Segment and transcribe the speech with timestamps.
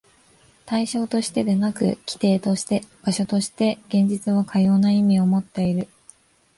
[0.65, 5.87] 対象としてでなく、基底として、場所として、現実はかような意味をもっている。